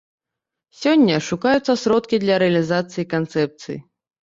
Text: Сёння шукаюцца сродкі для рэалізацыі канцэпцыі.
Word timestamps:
Сёння 0.81 1.17
шукаюцца 1.27 1.77
сродкі 1.83 2.21
для 2.25 2.41
рэалізацыі 2.47 3.09
канцэпцыі. 3.15 3.81